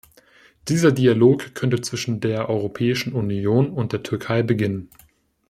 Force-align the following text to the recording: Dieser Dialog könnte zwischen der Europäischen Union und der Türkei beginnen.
Dieser 0.67 0.91
Dialog 0.91 1.53
könnte 1.53 1.79
zwischen 1.81 2.21
der 2.21 2.49
Europäischen 2.49 3.13
Union 3.13 3.69
und 3.69 3.93
der 3.93 4.01
Türkei 4.01 4.41
beginnen. 4.41 4.89